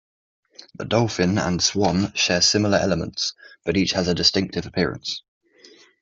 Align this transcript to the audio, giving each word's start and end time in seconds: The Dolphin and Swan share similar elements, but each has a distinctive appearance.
The 0.73 0.85
Dolphin 0.85 1.37
and 1.37 1.61
Swan 1.61 2.11
share 2.13 2.41
similar 2.41 2.79
elements, 2.79 3.35
but 3.63 3.77
each 3.77 3.91
has 3.91 4.07
a 4.07 4.15
distinctive 4.15 4.65
appearance. 4.65 5.21